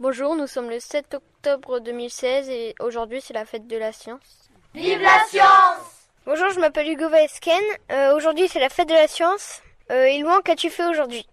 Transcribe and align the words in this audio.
Bonjour, 0.00 0.36
nous 0.36 0.46
sommes 0.46 0.70
le 0.70 0.78
7 0.78 1.14
octobre 1.14 1.80
2016 1.80 2.48
et 2.50 2.76
aujourd'hui 2.78 3.20
c'est 3.20 3.34
la 3.34 3.44
fête 3.44 3.66
de 3.66 3.76
la 3.76 3.90
science. 3.90 4.48
Vive 4.72 5.00
la 5.00 5.24
science 5.26 6.06
Bonjour, 6.24 6.50
je 6.50 6.60
m'appelle 6.60 6.88
Hugo 6.88 7.08
Vaesken. 7.08 7.60
Euh, 7.90 8.14
aujourd'hui 8.14 8.46
c'est 8.46 8.60
la 8.60 8.68
fête 8.68 8.88
de 8.88 8.94
la 8.94 9.08
science. 9.08 9.60
Euh, 9.90 10.08
Ilouan, 10.08 10.40
qu'as-tu 10.40 10.70
fait 10.70 10.86
aujourd'hui? 10.86 11.26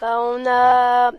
Bah, 0.00 0.18
on 0.18 0.44
a 0.48 1.12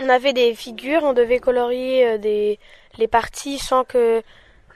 on 0.00 0.08
avait 0.08 0.32
des 0.32 0.54
figures, 0.54 1.02
on 1.02 1.14
devait 1.14 1.40
colorier 1.40 2.06
euh, 2.06 2.18
des 2.18 2.60
les 2.96 3.08
parties 3.08 3.58
sans 3.58 3.82
que 3.82 4.22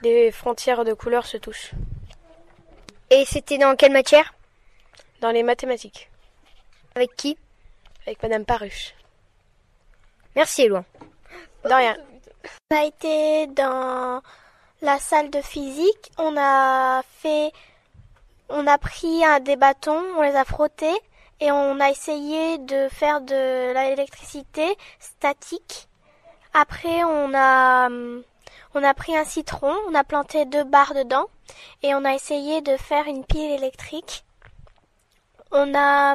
des 0.03 0.33
frontières 0.33 0.85
de 0.85 0.93
couleurs 0.93 1.27
se 1.27 1.37
touchent. 1.37 1.71
Et 3.11 3.25
c'était 3.27 3.59
dans 3.59 3.77
quelle 3.77 3.93
matière? 3.93 4.35
Dans 5.21 5.31
les 5.31 5.45
mathématiques. 5.45 6.11
Avec 6.97 7.15
qui? 7.15 7.39
Avec 8.09 8.21
Madame 8.25 8.45
Paruche. 8.45 8.95
Merci 10.35 10.63
Elouan. 10.63 10.85
On 11.65 12.77
a 12.77 12.85
été 12.85 13.47
dans 13.49 14.23
la 14.81 14.99
salle 14.99 15.31
de 15.31 15.41
physique, 15.41 16.13
on 16.17 16.37
a 16.39 17.03
fait 17.03 17.53
on 18.49 18.67
a 18.67 18.79
pris 18.79 19.23
des 19.43 19.57
bâtons, 19.57 20.03
on 20.17 20.23
les 20.23 20.37
a 20.37 20.45
frottés 20.45 20.97
et 21.41 21.51
on 21.51 21.81
a 21.81 21.91
essayé 21.91 22.59
de 22.59 22.89
faire 22.89 23.21
de 23.21 23.75
l'électricité 23.75 24.77
statique. 25.01 25.89
Après, 26.55 27.05
on 27.05 27.35
a 27.35 27.89
on 28.75 28.85
a 28.85 28.95
pris 28.95 29.17
un 29.17 29.25
citron, 29.25 29.75
on 29.89 29.95
a 29.95 30.05
planté 30.05 30.45
deux 30.45 30.65
barres 30.65 30.95
dedans 30.95 31.27
et 31.83 31.95
on 31.95 32.05
a 32.05 32.15
essayé 32.15 32.61
de 32.61 32.77
faire 32.77 33.07
une 33.07 33.25
pile 33.25 33.51
électrique. 33.51 34.25
On 35.51 35.75
a 35.75 36.15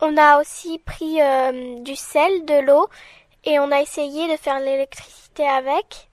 on 0.00 0.16
a 0.16 0.40
aussi 0.40 0.78
pris 0.80 1.22
euh, 1.22 1.78
du 1.80 1.96
sel, 1.96 2.44
de 2.44 2.60
l'eau 2.60 2.88
et 3.46 3.60
on 3.60 3.70
a 3.70 3.80
essayé 3.80 4.30
de 4.30 4.36
faire 4.36 4.60
l'électricité 4.60 5.48
avec. 5.48 6.08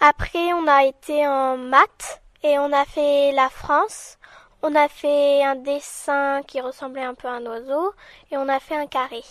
Après, 0.00 0.52
on 0.52 0.66
a 0.68 0.84
été 0.84 1.26
en 1.26 1.56
maths 1.56 2.22
et 2.44 2.58
on 2.58 2.72
a 2.72 2.84
fait 2.84 3.32
la 3.32 3.48
France. 3.48 4.16
On 4.62 4.74
a 4.74 4.88
fait 4.88 5.42
un 5.44 5.56
dessin 5.56 6.42
qui 6.46 6.60
ressemblait 6.60 7.04
un 7.04 7.14
peu 7.14 7.28
à 7.28 7.32
un 7.32 7.46
oiseau 7.46 7.92
et 8.30 8.36
on 8.36 8.48
a 8.48 8.60
fait 8.60 8.76
un 8.76 8.86
carré. 8.86 9.22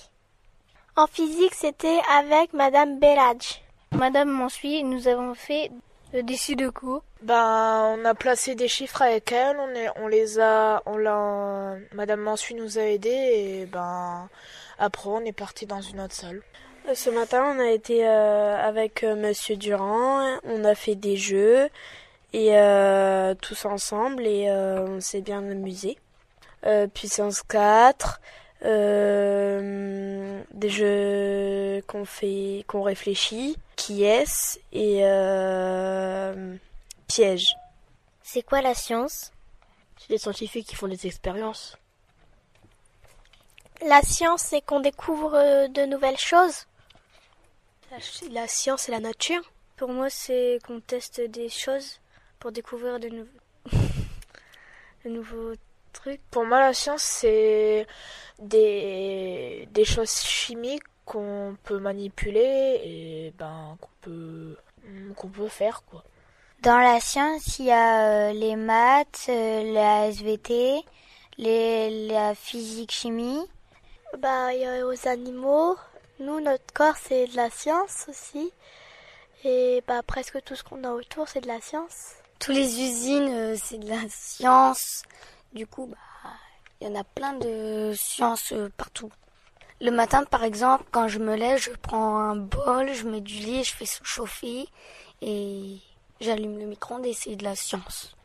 En 0.98 1.08
physique, 1.08 1.54
c'était 1.56 2.02
avec 2.18 2.54
Madame 2.54 3.00
Belladj. 3.00 3.62
Madame 3.94 4.30
Mansuy, 4.30 4.84
nous 4.84 5.08
avons 5.08 5.34
fait 5.34 5.72
le 6.14 6.24
décis 6.24 6.56
de 6.56 6.70
cours. 6.70 7.04
Ben, 7.22 7.96
on 7.98 8.06
a 8.06 8.14
placé 8.14 8.56
des 8.56 8.68
chiffres 8.68 9.02
avec 9.02 9.32
elle, 9.32 9.58
on, 9.60 9.70
est, 9.76 9.90
on 9.98 10.08
les 10.08 10.40
a, 10.40 10.82
on 10.86 10.98
l'a, 10.98 11.76
Madame 11.94 12.22
Mansuy 12.22 12.56
nous 12.56 12.78
a 12.78 12.82
aidés 12.82 13.10
et 13.10 13.66
ben, 13.66 14.30
après 14.78 15.10
on 15.10 15.22
est 15.22 15.34
parti 15.34 15.66
dans 15.66 15.82
une 15.82 16.02
autre 16.02 16.14
salle. 16.14 16.42
Euh, 16.88 16.96
ce 16.96 17.10
matin, 17.10 17.44
on 17.56 17.60
a 17.60 17.70
été 17.70 18.08
euh, 18.08 18.56
avec 18.56 19.04
euh, 19.04 19.16
Monsieur 19.16 19.58
Durand, 19.58 20.40
on 20.44 20.64
a 20.64 20.74
fait 20.74 20.96
des 20.96 21.18
jeux 21.18 21.70
et 22.34 22.58
euh, 22.58 23.36
tous 23.36 23.66
ensemble 23.66 24.26
et 24.26 24.48
euh, 24.50 24.86
on 24.88 25.02
s'est 25.02 25.22
bien 25.22 25.40
amusé. 25.40 25.98
Euh, 26.66 26.88
puissance 26.88 27.44
4, 27.44 28.22
des 30.54 30.70
jeux 30.70 31.84
qu'on 31.88 32.06
fait, 32.06 32.64
qu'on 32.68 32.84
réfléchit, 32.84 33.58
qui 33.76 34.04
est 34.04 34.60
et 34.72 35.02
piège. 37.08 37.56
C'est 38.24 38.44
quoi 38.44 38.62
la 38.62 38.74
science? 38.74 39.32
C'est 40.00 40.10
des 40.10 40.18
scientifiques 40.18 40.68
qui 40.68 40.76
font 40.76 40.88
des 40.88 41.06
expériences. 41.06 41.78
La 43.86 44.02
science, 44.02 44.42
c'est 44.42 44.62
qu'on 44.62 44.80
découvre 44.80 45.68
de 45.68 45.86
nouvelles 45.86 46.18
choses? 46.18 46.66
La, 47.92 47.98
la 48.32 48.48
science 48.48 48.90
et 48.90 48.92
la 48.92 49.00
nature 49.00 49.42
Pour 49.78 49.90
moi, 49.90 50.10
c'est 50.10 50.60
qu'on 50.66 50.80
teste 50.80 51.22
des 51.22 51.50
choses 51.50 52.00
pour 52.40 52.52
découvrir 52.52 53.00
de, 53.00 53.10
nou 53.10 53.28
de 55.06 55.10
nouveaux 55.10 55.54
trucs. 55.94 56.22
Pour 56.30 56.46
moi, 56.46 56.60
la 56.60 56.74
science, 56.74 57.02
c'est 57.02 57.88
des, 58.40 59.68
des 59.72 59.86
choses 59.86 60.22
chimiques 60.22 60.84
qu'on 61.06 61.56
peut 61.64 61.80
manipuler 61.80 62.82
et 62.84 63.34
ben 63.38 63.78
qu'on 63.80 63.90
peut 64.02 64.58
qu'on 65.16 65.30
peut 65.30 65.48
faire 65.48 65.84
quoi. 65.90 66.04
Dans 66.64 66.80
la 66.80 67.00
science, 67.00 67.60
il 67.60 67.66
y 67.66 67.72
a 67.72 68.30
euh, 68.30 68.34
les 68.34 68.56
maths, 68.56 69.28
euh, 69.30 69.74
la 69.74 70.08
SVT, 70.12 70.82
les, 71.38 72.08
la 72.08 72.36
physique 72.36 72.92
chimie. 72.92 73.40
Bah, 74.18 74.54
il 74.54 74.62
y 74.62 74.66
a 74.66 74.86
aux 74.86 75.08
animaux. 75.08 75.78
Nous, 76.20 76.40
notre 76.40 76.74
corps, 76.74 76.98
c'est 76.98 77.28
de 77.28 77.36
la 77.36 77.50
science 77.50 78.08
aussi. 78.10 78.52
Et 79.44 79.84
bah, 79.88 80.02
presque 80.02 80.44
tout 80.44 80.56
ce 80.56 80.64
qu'on 80.64 80.84
a 80.84 80.92
autour, 80.92 81.28
c'est 81.28 81.42
de 81.42 81.48
la 81.48 81.62
science. 81.62 82.16
Tous 82.40 82.52
les 82.52 82.82
usines, 82.82 83.30
euh, 83.30 83.56
c'est 83.56 83.78
de 83.78 83.88
la 83.88 84.02
science. 84.10 85.04
Du 85.54 85.68
coup, 85.68 85.86
bah, 85.86 85.98
il 86.82 86.88
y 86.88 86.92
en 86.92 87.00
a 87.00 87.04
plein 87.04 87.34
de 87.34 87.94
sciences 87.96 88.52
euh, 88.52 88.70
partout. 88.78 89.12
Le 89.80 89.92
matin, 89.92 90.24
par 90.24 90.44
exemple, 90.44 90.86
quand 90.92 91.08
je 91.08 91.20
me 91.20 91.36
lève, 91.36 91.60
je 91.60 91.70
prends 91.70 92.18
un 92.18 92.36
bol, 92.36 92.92
je 92.94 93.08
mets 93.08 93.22
du 93.22 93.40
lait, 93.40 93.64
je 93.64 93.76
fais 93.76 93.86
chauffer 94.04 94.68
et 95.22 95.78
j'allume 96.20 96.58
le 96.58 96.66
micro-ondes 96.66 97.06
et 97.06 97.14
c'est 97.14 97.36
de 97.36 97.44
la 97.44 97.56
science. 97.56 98.16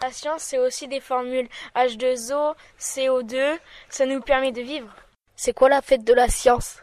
La 0.00 0.10
science, 0.10 0.42
c'est 0.42 0.58
aussi 0.58 0.88
des 0.88 1.00
formules 1.00 1.48
H2O, 1.76 2.54
CO2, 2.80 3.58
ça 3.90 4.06
nous 4.06 4.22
permet 4.22 4.52
de 4.52 4.62
vivre. 4.62 4.88
C'est 5.36 5.52
quoi 5.52 5.68
la 5.68 5.82
fête 5.82 6.02
de 6.04 6.14
la 6.14 6.28
science? 6.28 6.78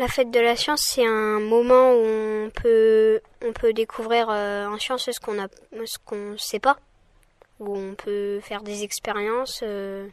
La 0.00 0.08
fête 0.08 0.30
de 0.30 0.40
la 0.40 0.56
science, 0.56 0.80
c'est 0.80 1.06
un 1.06 1.40
moment 1.40 1.92
où 1.92 2.06
on 2.06 2.48
peut, 2.48 3.20
on 3.44 3.52
peut 3.52 3.74
découvrir 3.74 4.28
euh, 4.30 4.66
en 4.66 4.78
science 4.78 5.10
ce 5.10 5.20
qu'on 5.20 5.38
a, 5.38 5.46
ce 5.84 5.98
qu'on 6.02 6.38
sait 6.38 6.58
pas, 6.58 6.78
où 7.58 7.76
on 7.76 7.94
peut 7.96 8.40
faire 8.40 8.62
des 8.62 8.82
expériences 8.82 9.60
euh, 9.62 10.08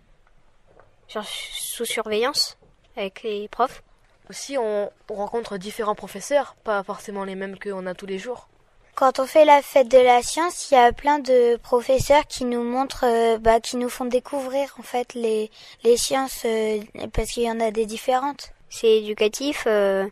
sur, 1.08 1.24
sous 1.24 1.86
surveillance 1.86 2.58
avec 2.98 3.24
les 3.24 3.48
profs. 3.48 3.82
Aussi, 4.30 4.58
on, 4.58 4.92
on 5.10 5.14
rencontre 5.14 5.58
différents 5.58 5.96
professeurs, 5.96 6.58
pas 6.66 6.84
forcément 6.84 7.24
les 7.24 7.36
mêmes 7.36 7.58
qu'on 7.58 7.86
a 7.86 7.94
tous 7.94 8.08
les 8.08 8.20
jours. 8.20 8.50
Quand 8.94 9.20
on 9.20 9.26
fait 9.26 9.46
la 9.46 9.62
fête 9.62 9.88
de 9.88 10.00
la 10.00 10.22
science, 10.22 10.70
il 10.70 10.74
y 10.74 10.78
a 10.78 10.92
plein 10.92 11.20
de 11.20 11.56
professeurs 11.56 12.28
qui 12.28 12.44
nous 12.44 12.64
montrent, 12.64 13.06
euh, 13.06 13.38
bah, 13.38 13.62
qui 13.62 13.78
nous 13.78 13.88
font 13.88 14.04
découvrir 14.04 14.76
en 14.80 14.84
fait 14.84 15.14
les, 15.14 15.50
les 15.86 15.96
sciences 15.96 16.44
euh, 16.44 16.82
parce 17.14 17.32
qu'il 17.32 17.44
y 17.44 17.50
en 17.50 17.62
a 17.62 17.72
des 17.72 17.86
différentes. 17.86 18.52
C'est 18.70 18.98
éducatif, 18.98 19.64
euh, 19.68 20.08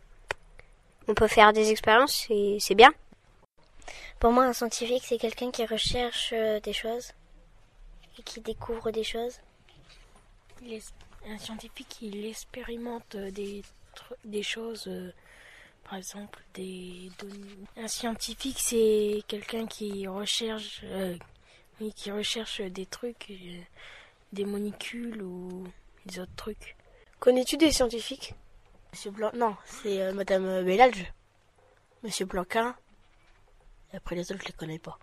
on 1.07 1.13
peut 1.13 1.27
faire 1.27 1.53
des 1.53 1.71
expériences, 1.71 2.27
c'est 2.59 2.75
bien. 2.75 2.93
Pour 4.19 4.31
moi, 4.31 4.45
un 4.45 4.53
scientifique, 4.53 5.03
c'est 5.05 5.17
quelqu'un 5.17 5.51
qui 5.51 5.65
recherche 5.65 6.31
euh, 6.33 6.59
des 6.61 6.73
choses 6.73 7.11
et 8.17 8.23
qui 8.23 8.39
découvre 8.41 8.91
des 8.91 9.03
choses. 9.03 9.39
Il 10.61 10.73
est, 10.73 10.93
un 11.27 11.37
scientifique, 11.37 11.97
il 12.01 12.25
expérimente 12.25 13.15
des, 13.15 13.63
des 14.23 14.43
choses. 14.43 14.85
Euh, 14.87 15.11
par 15.85 15.97
exemple, 15.97 16.39
des 16.53 17.11
données. 17.19 17.57
Un 17.77 17.87
scientifique, 17.87 18.57
c'est 18.59 19.21
quelqu'un 19.27 19.67
qui 19.67 20.07
recherche, 20.07 20.81
euh, 20.83 21.15
oui, 21.79 21.93
qui 21.95 22.11
recherche 22.11 22.61
des 22.61 22.85
trucs, 22.85 23.27
euh, 23.29 23.61
des 24.33 24.45
molécules 24.45 25.21
ou 25.21 25.67
des 26.05 26.19
autres 26.19 26.35
trucs. 26.35 26.75
Connais-tu 27.19 27.57
des 27.57 27.71
scientifiques? 27.71 28.33
Monsieur 28.95 29.11
Blanc, 29.11 29.31
non, 29.33 29.57
c'est 29.65 30.01
euh, 30.01 30.13
Madame 30.13 30.63
Belladge, 30.63 31.11
Monsieur 32.01 32.25
Blanquin. 32.25 32.73
Et 33.91 33.97
après 33.97 34.15
les 34.15 34.31
autres, 34.31 34.39
je 34.43 34.47
les 34.47 34.53
connais 34.53 34.79
pas. 34.79 34.97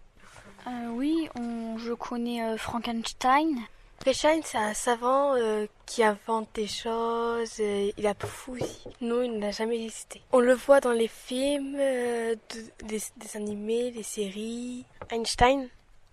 oui, 0.93 1.29
on, 1.35 1.77
je 1.77 1.93
connais 1.93 2.57
Frankenstein. 2.57 3.59
Frankenstein, 4.01 4.41
c'est 4.47 4.57
un 4.57 4.73
savant 4.73 5.35
euh, 5.37 5.67
qui 5.85 6.03
invente 6.03 6.49
des 6.55 6.69
choses. 6.69 7.61
Euh, 7.61 7.91
il 7.99 8.07
a 8.07 8.15
fou 8.15 8.55
aussi. 8.55 8.89
Nous, 9.03 9.21
il 9.21 9.39
n'a 9.39 9.51
jamais 9.51 9.85
existé. 9.85 10.23
On 10.33 10.41
le 10.41 10.55
voit 10.55 10.81
dans 10.81 10.93
les 10.93 11.09
films, 11.09 11.77
euh, 11.79 12.35
de, 12.35 12.87
des, 12.87 13.03
des, 13.19 13.37
animés, 13.37 13.91
des 13.91 14.03
séries. 14.03 14.87
Einstein? 15.11 15.69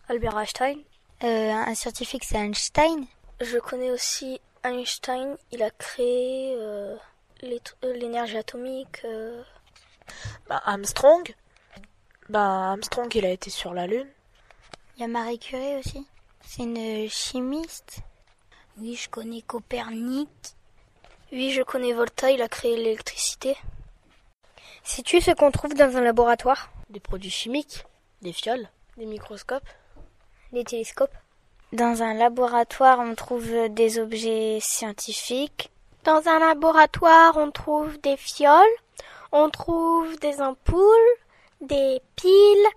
Albert 0.09 0.37
Einstein. 0.37 0.79
un 1.21 1.75
scientifique, 1.75 2.25
c'est 2.25 2.35
Einstein. 2.39 3.05
Je 3.39 3.57
connais 3.57 3.91
aussi 3.91 4.41
Einstein. 4.65 5.37
Il 5.53 5.63
a 5.63 5.71
créé 5.71 6.57
l'énergie 7.83 8.37
atomique. 8.37 9.05
Bah, 10.47 10.61
Armstrong. 10.65 11.35
Bah, 12.29 12.71
Armstrong, 12.71 13.13
il 13.15 13.25
a 13.25 13.29
été 13.29 13.49
sur 13.49 13.73
la 13.73 13.87
Lune. 13.87 14.07
Il 14.97 15.01
y 15.01 15.05
a 15.05 15.07
Marie 15.07 15.39
Curie 15.39 15.77
aussi. 15.77 16.05
C'est 16.41 16.63
une 16.63 17.09
chimiste. 17.09 17.99
Oui, 18.77 18.95
je 18.95 19.09
connais 19.09 19.41
Copernic. 19.41 20.29
Oui, 21.31 21.51
je 21.51 21.61
connais 21.61 21.93
Volta, 21.93 22.31
il 22.31 22.41
a 22.41 22.47
créé 22.47 22.75
l'électricité. 22.75 23.55
Sais-tu 24.83 25.21
ce 25.21 25.31
qu'on 25.31 25.51
trouve 25.51 25.75
dans 25.75 25.95
un 25.95 26.01
laboratoire? 26.01 26.71
Des 26.89 26.99
produits 26.99 27.29
chimiques, 27.29 27.85
des 28.21 28.33
fioles, 28.33 28.67
des 28.97 29.05
microscopes, 29.05 29.67
des 30.51 30.63
télescopes. 30.63 31.13
Dans 31.71 32.01
un 32.01 32.15
laboratoire, 32.15 32.99
on 32.99 33.13
trouve 33.13 33.69
des 33.69 33.99
objets 33.99 34.57
scientifiques. 34.61 35.69
Dans 36.03 36.27
un 36.27 36.39
laboratoire, 36.39 37.35
on 37.37 37.51
trouve 37.51 37.99
des 38.01 38.17
fioles, 38.17 38.75
On 39.31 39.49
trouve 39.49 40.17
des 40.19 40.41
ampoules, 40.41 41.15
des 41.61 42.01
piles 42.15 42.67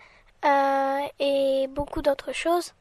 euh, 0.45 1.01
et 1.19 1.67
beaucoup 1.69 2.03
d'autres 2.03 2.33
choses. 2.33 2.75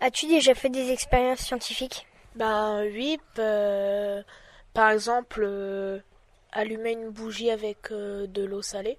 As-tu 0.00 0.26
déjà 0.26 0.54
fait 0.54 0.68
des 0.68 0.92
expériences 0.92 1.40
scientifiques? 1.40 2.06
Ben 2.36 2.84
oui, 2.84 3.18
euh, 3.38 4.22
par 4.74 4.90
exemple, 4.90 5.42
euh, 5.42 5.98
allumer 6.52 6.92
une 6.92 7.10
bougie 7.10 7.50
avec 7.50 7.90
euh, 7.90 8.26
de 8.28 8.44
l'eau 8.44 8.62
salée. 8.62 8.98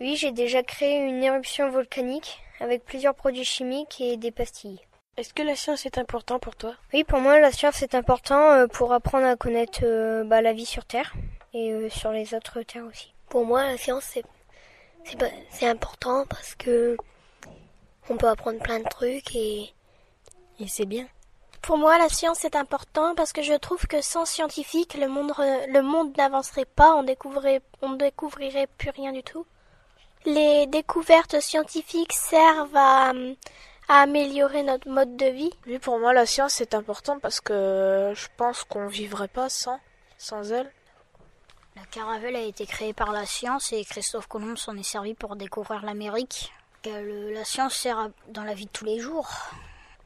Oui, 0.00 0.16
j'ai 0.16 0.32
déjà 0.32 0.62
créé 0.62 0.98
une 0.98 1.22
éruption 1.22 1.70
volcanique 1.70 2.42
avec 2.60 2.84
plusieurs 2.84 3.14
produits 3.14 3.44
chimiques 3.44 4.00
et 4.00 4.16
des 4.16 4.30
pastilles. 4.30 4.80
Est-ce 5.18 5.34
que 5.34 5.42
la 5.42 5.56
science 5.56 5.84
est 5.84 5.98
importante 5.98 6.40
pour 6.42 6.56
toi? 6.56 6.74
Oui, 6.94 7.04
pour 7.04 7.20
moi, 7.20 7.38
la 7.38 7.52
science 7.52 7.82
est 7.82 7.94
important 7.94 8.50
euh, 8.52 8.66
pour 8.66 8.92
apprendre 8.94 9.26
à 9.26 9.36
connaître 9.36 9.80
euh, 9.82 10.24
bah, 10.24 10.40
la 10.40 10.54
vie 10.54 10.64
sur 10.64 10.86
Terre 10.86 11.12
et 11.52 11.70
euh, 11.72 11.90
sur 11.90 12.12
les 12.12 12.32
autres 12.32 12.62
terres 12.62 12.86
aussi. 12.86 13.12
Pour 13.28 13.44
moi, 13.44 13.62
la 13.64 13.76
science, 13.76 14.04
c'est, 14.04 14.24
c'est, 15.04 15.18
pas- 15.18 15.26
c'est 15.50 15.66
important 15.68 16.24
parce 16.28 16.54
que 16.54 16.96
on 18.08 18.16
peut 18.16 18.28
apprendre 18.28 18.58
plein 18.60 18.78
de 18.80 18.88
trucs 18.88 19.36
et, 19.36 19.72
et 20.58 20.66
c'est 20.66 20.86
bien. 20.86 21.06
Pour 21.60 21.76
moi, 21.76 21.98
la 21.98 22.08
science 22.08 22.44
est 22.46 22.56
important 22.56 23.14
parce 23.14 23.32
que 23.34 23.42
je 23.42 23.52
trouve 23.52 23.86
que 23.86 24.00
sans 24.00 24.24
scientifique, 24.24 24.94
le 24.98 25.08
monde, 25.08 25.30
re- 25.32 25.70
le 25.70 25.82
monde 25.82 26.16
n'avancerait 26.16 26.64
pas, 26.64 26.94
on 26.94 27.02
découvrirait, 27.02 27.60
on 27.82 27.90
découvrirait 27.92 28.66
plus 28.78 28.90
rien 28.90 29.12
du 29.12 29.22
tout. 29.22 29.44
Les 30.24 30.66
découvertes 30.68 31.38
scientifiques 31.40 32.12
servent 32.14 32.76
à, 32.76 33.12
à 33.88 34.02
améliorer 34.02 34.62
notre 34.62 34.88
mode 34.88 35.16
de 35.16 35.26
vie. 35.26 35.50
Oui, 35.66 35.78
pour 35.78 35.98
moi, 35.98 36.12
la 36.12 36.26
science 36.26 36.60
est 36.60 36.74
importante 36.74 37.20
parce 37.20 37.40
que 37.40 38.12
je 38.14 38.26
pense 38.36 38.64
qu'on 38.64 38.86
vivrait 38.86 39.28
pas 39.28 39.48
sans, 39.48 39.78
sans 40.18 40.52
elle. 40.52 40.72
La 41.76 41.84
caravelle 41.86 42.36
a 42.36 42.42
été 42.42 42.66
créée 42.66 42.92
par 42.92 43.12
la 43.12 43.24
science 43.26 43.72
et 43.72 43.84
Christophe 43.84 44.26
Colomb 44.28 44.56
s'en 44.56 44.76
est 44.76 44.82
servi 44.82 45.14
pour 45.14 45.36
découvrir 45.36 45.82
l'Amérique. 45.84 46.52
Euh, 46.86 47.32
La 47.32 47.44
science 47.44 47.74
sert 47.74 48.10
dans 48.28 48.44
la 48.44 48.54
vie 48.54 48.66
de 48.66 48.70
tous 48.70 48.84
les 48.84 48.98
jours. 48.98 49.30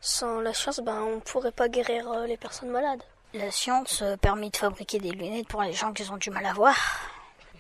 Sans 0.01 0.41
la 0.41 0.55
science, 0.55 0.81
ben, 0.81 1.03
on 1.03 1.21
pourrait 1.21 1.53
pas 1.53 1.69
guérir 1.69 2.11
euh, 2.13 2.27
les 2.27 2.37
personnes 2.37 2.71
malades. 2.71 3.03
La 3.35 3.51
science 3.51 4.03
euh, 4.03 4.17
permet 4.17 4.51
de 4.51 4.57
fabriquer 4.57 4.99
des 4.99 5.11
lunettes 5.11 5.49
pour 5.49 5.63
les 5.63 5.73
gens 5.73 5.93
qui 5.93 6.09
ont 6.11 6.17
du 6.17 6.31
mal 6.31 6.47
à 6.47 6.53
voir. 6.53 6.77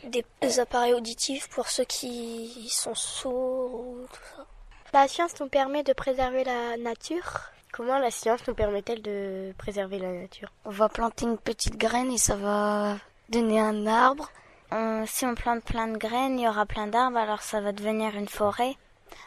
Des, 0.04 0.24
des 0.40 0.60
appareils 0.60 0.94
auditifs 0.94 1.48
pour 1.48 1.68
ceux 1.68 1.84
qui 1.84 2.68
sont 2.70 2.94
sourds 2.94 3.74
ou 3.74 4.06
tout 4.12 4.20
ça. 4.36 4.46
La 4.92 5.08
science 5.08 5.38
nous 5.40 5.48
permet 5.48 5.82
de 5.82 5.92
préserver 5.92 6.44
la 6.44 6.76
nature. 6.76 7.40
Comment 7.72 7.98
la 7.98 8.10
science 8.10 8.46
nous 8.48 8.54
permet-elle 8.54 9.02
de 9.02 9.52
préserver 9.58 9.98
la 9.98 10.10
nature? 10.10 10.50
On 10.64 10.70
va 10.70 10.88
planter 10.88 11.26
une 11.26 11.36
petite 11.38 11.76
graine 11.76 12.10
et 12.10 12.18
ça 12.18 12.36
va 12.36 12.96
donner 13.28 13.60
un 13.60 13.86
arbre. 13.86 14.30
On- 14.72 15.04
si 15.06 15.26
on 15.26 15.34
plante 15.34 15.62
plein 15.64 15.88
de 15.88 15.98
graines, 15.98 16.38
il 16.38 16.44
y 16.44 16.48
aura 16.48 16.64
plein 16.66 16.86
d'arbres, 16.86 17.18
alors 17.18 17.42
ça 17.42 17.60
va 17.60 17.72
devenir 17.72 18.16
une 18.16 18.28
forêt. 18.28 18.74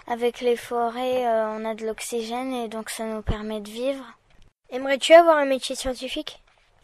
Avec 0.07 0.41
les 0.41 0.55
forêts, 0.57 1.27
euh, 1.27 1.47
on 1.49 1.63
a 1.65 1.75
de 1.75 1.85
l'oxygène 1.85 2.53
et 2.53 2.67
donc 2.67 2.89
ça 2.89 3.05
nous 3.05 3.21
permet 3.21 3.61
de 3.61 3.69
vivre. 3.69 4.03
Aimerais-tu 4.71 5.13
avoir 5.13 5.37
un 5.37 5.45
métier 5.45 5.75
scientifique? 5.75 6.41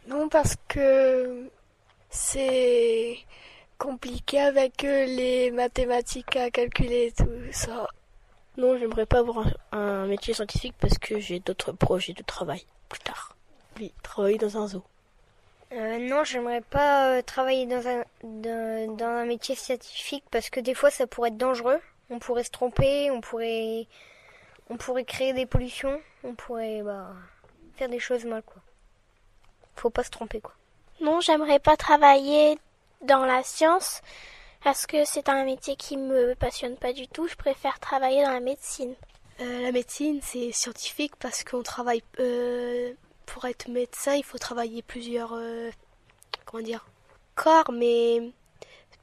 Non, 0.07 0.29
parce 0.29 0.55
que 0.67 1.49
c'est 2.09 3.17
compliqué 3.79 4.39
avec 4.39 4.83
euh, 4.83 5.05
les 5.05 5.51
mathématiques 5.51 6.35
à 6.35 6.51
calculer 6.51 7.07
et 7.07 7.11
tout 7.11 7.29
ça. 7.51 7.87
Non, 8.57 8.77
j'aimerais 8.77 9.05
pas 9.05 9.19
avoir 9.19 9.45
un, 9.71 9.77
un 9.77 10.05
métier 10.07 10.33
scientifique 10.33 10.75
parce 10.79 10.97
que 10.97 11.19
j'ai 11.19 11.39
d'autres 11.39 11.71
projets 11.71 12.13
de 12.13 12.23
travail 12.23 12.65
plus 12.89 12.99
tard. 12.99 13.35
Oui, 13.77 13.93
travailler 14.01 14.37
dans 14.37 14.57
un 14.57 14.67
zoo. 14.67 14.83
Euh, 15.73 15.97
non, 15.99 16.23
j'aimerais 16.23 16.61
pas 16.61 17.17
euh, 17.17 17.21
travailler 17.21 17.65
dans 17.65 17.85
un, 17.87 18.03
dans, 18.23 18.95
dans 18.95 19.05
un 19.05 19.25
métier 19.25 19.55
scientifique 19.55 20.23
parce 20.31 20.49
que 20.49 20.59
des 20.59 20.73
fois 20.73 20.89
ça 20.89 21.07
pourrait 21.07 21.29
être 21.29 21.37
dangereux. 21.37 21.81
On 22.09 22.19
pourrait 22.19 22.43
se 22.43 22.51
tromper, 22.51 23.09
on 23.11 23.19
pourrait, 23.19 23.87
on 24.69 24.77
pourrait 24.77 25.05
créer 25.05 25.33
des 25.33 25.45
pollutions, 25.45 25.99
on 26.23 26.35
pourrait 26.35 26.81
bah, 26.83 27.13
faire 27.75 27.89
des 27.89 27.99
choses 27.99 28.25
mal 28.25 28.43
quoi. 28.43 28.61
Faut 29.75 29.89
pas 29.89 30.03
se 30.03 30.11
tromper 30.11 30.39
quoi. 30.39 30.53
Non, 31.01 31.19
j'aimerais 31.19 31.59
pas 31.59 31.75
travailler 31.75 32.57
dans 33.01 33.25
la 33.25 33.43
science 33.43 34.01
parce 34.65 34.87
que 34.87 35.05
c'est 35.05 35.29
un 35.29 35.45
métier 35.45 35.75
qui 35.75 35.95
me 35.95 36.33
passionne 36.33 36.75
pas 36.75 36.91
du 36.91 37.07
tout. 37.07 37.27
Je 37.27 37.35
préfère 37.35 37.79
travailler 37.79 38.23
dans 38.23 38.31
la 38.33 38.39
médecine. 38.39 38.95
Euh, 39.39 39.61
la 39.61 39.71
médecine, 39.71 40.19
c'est 40.23 40.51
scientifique 40.51 41.15
parce 41.17 41.43
qu'on 41.43 41.61
travaille. 41.61 42.01
euh, 42.19 42.91
pour 43.27 43.45
être 43.45 43.67
médecin, 43.69 44.15
il 44.15 44.23
faut 44.23 44.39
travailler 44.39 44.81
plusieurs. 44.81 45.33
euh, 45.33 45.69
comment 46.45 46.63
dire 46.63 46.85
Corps, 47.35 47.71
mais 47.71 48.31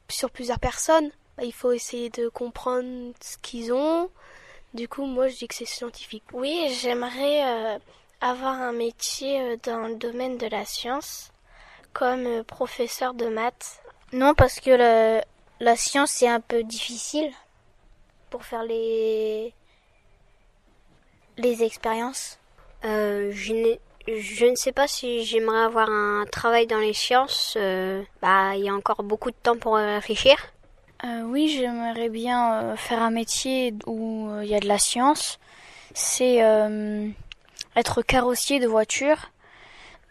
sur 0.09 0.31
plusieurs 0.31 0.59
personnes. 0.59 1.11
Bah, 1.37 1.45
il 1.45 1.53
faut 1.53 1.71
essayer 1.73 2.11
de 2.11 2.29
comprendre 2.29 3.13
ce 3.21 3.39
qu'ils 3.39 3.73
ont. 3.73 4.11
Du 4.75 4.89
coup, 4.89 5.05
moi, 5.05 5.29
je 5.29 5.37
dis 5.37 5.49
que 5.49 5.55
c'est 5.55 5.65
scientifique. 5.65 6.25
Oui, 6.33 6.77
j'aimerais 6.81 7.79
avoir 8.21 8.61
un 8.61 8.73
métier 8.73 9.57
dans 9.59 9.87
le 9.87 9.95
domaine 9.97 10.39
de 10.39 10.47
la 10.47 10.65
science, 10.65 11.31
comme 11.93 12.43
professeur 12.45 13.15
de 13.15 13.27
maths. 13.29 13.81
Non, 14.13 14.35
parce 14.35 14.61
que 14.61 14.71
le- 14.71 15.23
la 15.63 15.77
science 15.77 16.11
c'est 16.11 16.29
un 16.29 16.41
peu 16.41 16.65
difficile 16.65 17.31
pour 18.31 18.45
faire 18.45 18.65
les 18.65 19.55
les 21.39 21.63
expériences. 21.63 22.39
Euh, 22.85 23.31
je, 23.33 23.77
je 24.09 24.47
ne 24.47 24.57
sais 24.57 24.73
pas 24.73 24.89
si 24.89 25.25
j'aimerais 25.25 25.63
avoir 25.63 25.89
un 25.89 26.25
travail 26.31 26.67
dans 26.67 26.79
les 26.79 26.93
sciences. 26.93 27.57
euh, 27.57 28.03
bah, 28.21 28.57
il 28.57 28.65
y 28.65 28.69
a 28.69 28.75
encore 28.75 29.03
beaucoup 29.05 29.31
de 29.31 29.37
temps 29.37 29.57
pour 29.57 29.79
y 29.79 29.85
réfléchir. 29.85 30.37
Euh, 31.05 31.23
oui, 31.23 31.49
j'aimerais 31.49 32.09
bien 32.09 32.41
euh, 32.55 32.77
faire 32.77 33.01
un 33.03 33.11
métier 33.11 33.73
où 33.87 34.29
euh, 34.31 34.45
il 34.45 34.51
y 34.51 34.55
a 34.55 34.61
de 34.61 34.69
la 34.69 34.79
science. 34.79 35.39
C'est 35.95 36.43
euh, 36.45 37.09
être 37.77 38.03
carrossier 38.03 38.59
de 38.61 38.67
voiture. 38.67 39.31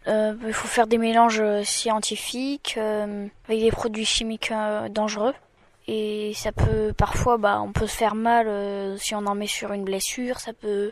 Euh, 0.07 0.36
Il 0.45 0.53
faut 0.53 0.68
faire 0.68 0.88
des 0.88 0.98
mélanges 0.98 1.42
euh, 1.42 1.63
scientifiques 1.63 2.75
euh, 2.77 3.27
avec 3.48 3.59
des 3.59 3.71
produits 3.71 4.06
chimiques 4.06 4.51
euh, 4.51 4.89
dangereux. 4.89 5.33
Et 5.88 6.33
ça 6.36 6.51
peut 6.51 6.94
parfois, 6.95 7.38
bah, 7.38 7.62
on 7.62 7.71
peut 7.71 7.88
se 7.88 7.95
faire 7.95 8.15
mal 8.15 8.48
euh, 8.48 8.98
si 8.98 9.13
on 9.15 9.25
en 9.25 9.36
met 9.36 9.48
sur 9.48 9.74
une 9.74 9.83
blessure. 9.83 10.39
Ça 10.39 10.53
peut, 10.53 10.92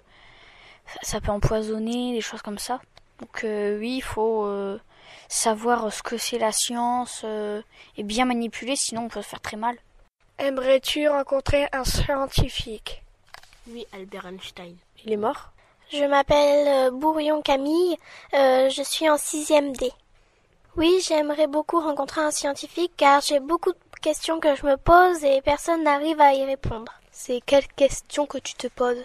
ça, 0.88 1.00
ça 1.02 1.22
peut 1.22 1.32
empoisonner, 1.32 2.14
des 2.14 2.22
choses 2.22 2.42
comme 2.42 2.60
ça. 2.60 2.82
Donc 3.20 3.44
euh, 3.44 3.78
oui, 3.80 3.98
il 3.98 4.02
faut 4.02 4.46
euh, 4.46 4.80
savoir 5.28 5.92
ce 5.92 6.02
que 6.02 6.18
c'est 6.18 6.40
la 6.40 6.52
science 6.52 7.22
euh, 7.24 7.62
et 7.98 8.04
bien 8.04 8.26
manipuler, 8.26 8.76
sinon 8.76 9.04
on 9.04 9.08
peut 9.10 9.22
se 9.22 9.28
faire 9.28 9.42
très 9.42 9.58
mal. 9.58 9.76
Aimerais-tu 10.38 11.08
rencontrer 11.10 11.68
un 11.74 11.84
scientifique? 11.84 13.04
Oui, 13.68 13.86
Albert 13.94 14.26
Einstein. 14.26 14.76
Il 15.06 15.12
est 15.12 15.18
mort? 15.18 15.52
Je 15.92 16.04
m'appelle 16.06 16.68
euh, 16.68 16.92
Bourrion 16.92 17.42
Camille, 17.42 17.98
euh, 18.34 18.70
je 18.70 18.84
suis 18.84 19.10
en 19.10 19.16
6e 19.16 19.76
D. 19.76 19.92
Oui, 20.78 21.02
j'aimerais 21.06 21.48
beaucoup 21.48 21.80
rencontrer 21.80 22.22
un 22.22 22.32
scientifique 22.32 22.94
car 22.96 23.22
j'ai 23.22 23.40
beaucoup 23.40 23.72
de 23.72 23.80
questions 24.02 24.40
que 24.40 24.56
je 24.56 24.66
me 24.66 24.78
pose 24.78 25.24
et 25.24 25.42
personne 25.42 25.84
n'arrive 25.84 26.22
à 26.22 26.34
y 26.34 26.46
répondre. 26.46 26.94
C'est 27.12 27.42
quelle 27.42 27.68
question 27.70 28.26
que 28.28 28.38
tu 28.38 28.54
te 28.54 28.68
poses? 28.68 29.04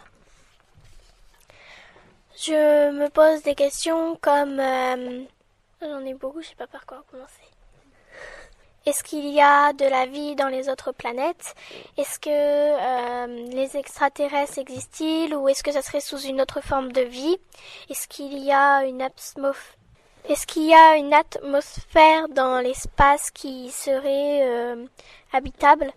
Je 2.36 2.90
me 2.90 3.08
pose 3.08 3.42
des 3.42 3.54
questions 3.54 4.16
comme... 4.20 4.60
euh, 4.60 5.22
J'en 5.80 6.00
ai 6.04 6.14
beaucoup, 6.14 6.42
je 6.42 6.48
sais 6.48 6.54
pas 6.54 6.66
par 6.66 6.84
quoi 6.86 7.02
commencer. 7.10 7.40
Est-ce 8.86 9.02
qu'il 9.02 9.26
y 9.30 9.40
a 9.40 9.72
de 9.72 9.86
la 9.86 10.06
vie 10.06 10.34
dans 10.36 10.48
les 10.48 10.68
autres 10.68 10.92
planètes? 10.92 11.54
Est-ce 11.96 12.18
que 12.18 12.28
euh, 12.30 13.46
les 13.50 13.76
extraterrestres 13.76 14.58
existent-ils? 14.58 15.34
Ou 15.34 15.48
est-ce 15.48 15.62
que 15.62 15.72
ça 15.72 15.82
serait 15.82 16.00
sous 16.00 16.20
une 16.20 16.40
autre 16.40 16.60
forme 16.60 16.92
de 16.92 17.00
vie? 17.00 17.38
Est-ce 17.88 18.06
qu'il 18.08 18.38
y 18.38 18.52
a 18.52 18.84
une 18.84 19.02
atmosphère 19.02 19.76
est-ce 20.26 20.46
qu'il 20.46 20.62
y 20.64 20.72
a 20.72 20.96
une 20.96 21.12
atmosphère 21.12 22.30
dans 22.30 22.58
l'espace 22.58 23.30
qui 23.30 23.70
serait 23.70 24.40
euh, 24.42 24.86
habitable? 25.34 25.92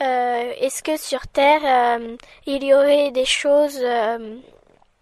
Euh, 0.00 0.52
Est-ce 0.58 0.82
que 0.82 0.96
sur 0.96 1.26
Terre 1.26 1.98
euh, 1.98 2.16
il 2.46 2.64
y 2.64 2.72
aurait 2.72 3.10
des 3.10 3.26
choses, 3.26 3.78
euh, 3.82 4.38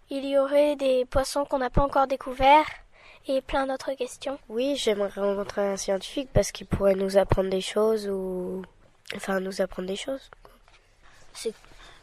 il 0.09 0.25
y 0.25 0.37
aurait 0.37 0.75
des 0.75 1.05
poissons 1.05 1.45
qu'on 1.45 1.59
n'a 1.59 1.69
pas 1.69 1.81
encore 1.81 2.07
découverts? 2.07 2.78
Et 3.29 3.41
plein 3.41 3.67
d'autres 3.67 3.93
questions 3.93 4.39
Oui, 4.49 4.75
j'aimerais 4.75 5.21
rencontrer 5.21 5.67
un 5.67 5.77
scientifique 5.77 6.29
parce 6.33 6.51
qu'il 6.51 6.67
pourrait 6.67 6.95
nous 6.95 7.17
apprendre 7.17 7.49
des 7.49 7.61
choses 7.61 8.07
ou. 8.07 8.63
Enfin, 9.15 9.39
nous 9.39 9.61
apprendre 9.61 9.87
des 9.87 9.95
choses. 9.95 10.29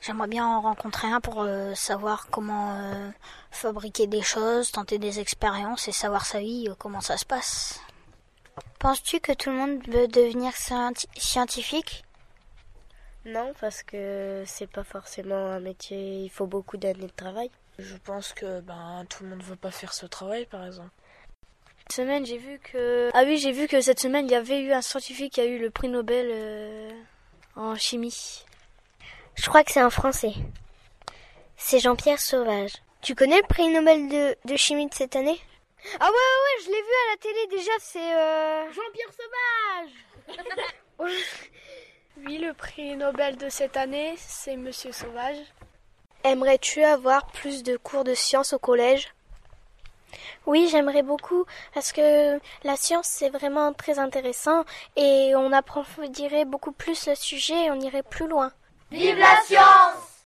J'aimerais 0.00 0.28
bien 0.28 0.47
en 0.47 0.61
rencontrer 0.61 1.09
un 1.09 1.21
pour 1.21 1.42
euh, 1.42 1.75
savoir 1.75 2.28
comment 2.30 2.76
euh, 2.78 3.11
fabriquer 3.50 4.06
des 4.06 4.23
choses, 4.23 4.71
tenter 4.73 4.99
des 4.99 5.21
expériences 5.21 5.88
et 5.88 5.92
savoir 5.92 6.26
sa 6.26 6.38
vie, 6.40 6.68
euh, 6.68 6.75
comment 6.78 7.00
ça 7.00 7.16
se 7.16 7.25
passe. 7.25 7.80
Penses-tu 8.78 9.21
que 9.21 9.33
tout 9.33 9.50
le 9.50 9.56
monde 9.56 9.87
veut 9.88 10.06
devenir 10.09 10.52
scienti- 10.52 11.09
scientifique? 11.16 12.04
Non, 13.25 13.52
parce 13.61 13.83
que 13.83 14.45
c'est 14.47 14.71
pas 14.71 14.85
forcément 14.85 15.50
un 15.50 15.61
métier. 15.61 16.23
Il 16.23 16.30
faut 16.30 16.47
beaucoup 16.47 16.76
d'années 16.76 17.06
de 17.06 17.09
travail. 17.09 17.50
Je 17.78 17.97
pense 17.97 18.33
que 18.33 18.61
ben 18.61 19.04
tout 19.09 19.25
le 19.25 19.30
monde 19.30 19.42
veut 19.42 19.56
pas 19.56 19.71
faire 19.73 19.92
ce 19.92 20.06
travail, 20.06 20.47
par 20.47 20.64
exemple. 20.64 20.90
Cette 21.88 22.05
semaine, 22.05 22.26
j'ai 22.26 22.38
vu 22.38 22.59
que 22.59 23.11
ah 23.14 23.23
oui, 23.25 23.38
j'ai 23.38 23.52
vu 23.52 23.69
que 23.69 23.81
cette 23.81 24.00
semaine 24.00 24.26
il 24.26 24.33
y 24.33 24.35
avait 24.35 24.61
eu 24.61 24.73
un 24.73 24.83
scientifique 24.83 25.35
qui 25.35 25.40
a 25.40 25.45
eu 25.45 25.59
le 25.59 25.71
prix 25.71 25.88
Nobel 25.88 26.26
euh, 26.33 26.90
en 27.55 27.76
chimie. 27.76 28.45
Je 29.37 29.47
crois 29.47 29.62
que 29.62 29.71
c'est 29.71 29.81
un 29.81 29.90
Français. 29.90 30.33
C'est 31.57 31.78
Jean-Pierre 31.78 32.19
Sauvage. 32.19 32.73
Tu 33.02 33.14
connais 33.14 33.37
le 33.37 33.47
prix 33.47 33.69
Nobel 33.69 34.09
de, 34.09 34.37
de 34.45 34.57
chimie 34.57 34.88
de 34.88 34.95
cette 34.95 35.14
année? 35.14 35.38
Ah 36.00 36.07
ouais, 36.07 36.11
ouais, 36.11 36.11
ouais, 36.11 36.64
je 36.64 36.71
l'ai 36.71 36.83
vu 36.83 36.88
à 36.88 37.11
la 37.12 37.16
télé 37.19 37.47
déjà, 37.57 37.73
c'est... 37.78 38.14
Euh... 38.16 38.73
Jean-Pierre 38.73 39.12
Sauvage 40.99 41.09
Oui, 42.26 42.38
le 42.38 42.52
prix 42.52 42.97
Nobel 42.97 43.37
de 43.37 43.49
cette 43.49 43.76
année, 43.76 44.14
c'est 44.19 44.57
Monsieur 44.57 44.90
Sauvage. 44.90 45.38
Aimerais-tu 46.25 46.83
avoir 46.83 47.28
plus 47.28 47.62
de 47.62 47.76
cours 47.76 48.02
de 48.02 48.14
sciences 48.14 48.52
au 48.52 48.59
collège? 48.59 49.14
Oui, 50.47 50.69
j'aimerais 50.71 51.03
beaucoup 51.03 51.45
parce 51.75 51.93
que 51.93 52.39
la 52.65 52.77
science 52.77 53.07
c'est 53.09 53.31
vraiment 53.31 53.73
très 53.73 53.99
intéressant 53.99 54.65
et 54.97 55.33
on 55.37 55.53
approfondirait 55.53 56.45
beaucoup 56.45 56.73
plus 56.73 57.07
le 57.09 57.15
sujet 57.15 57.67
et 57.67 57.71
on 57.71 57.81
irait 57.81 58.03
plus 58.03 58.29
loin. 58.29 58.53
Vive 58.91 59.19
la 59.19 59.41
science 59.45 60.07